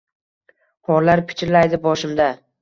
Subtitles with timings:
[0.91, 2.31] Qorlar pichirlaydi boshimda